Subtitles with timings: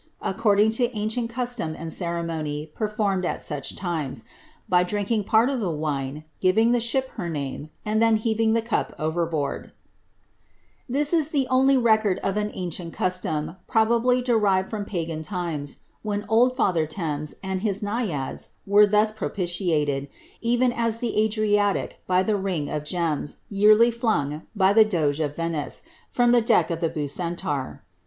[0.23, 4.23] nrcoriling to anrieni cusiom and ceremony performed at such times,
[4.67, 8.65] by drinking part of the wine, giving the ship her name, and then heaving ihe
[8.65, 9.73] cup overboard"'
[10.89, 16.25] This is the only record of an anrient custom, probably derived from pagan limes, wiien
[16.27, 20.07] old Father Thames and his naiads were thus propi tiated,
[20.41, 24.41] even as the Adrinilc bv the ring of gems, vearlv llnng.
[24.57, 27.81] bv a di«e of Venice, from tlie deck of the Bureniaur.